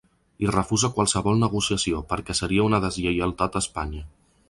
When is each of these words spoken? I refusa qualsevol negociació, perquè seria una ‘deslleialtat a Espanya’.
I 0.45 0.47
refusa 0.55 0.89
qualsevol 0.95 1.37
negociació, 1.43 2.01
perquè 2.15 2.39
seria 2.43 2.67
una 2.71 2.83
‘deslleialtat 2.89 3.61
a 3.63 3.67
Espanya’. 3.67 4.07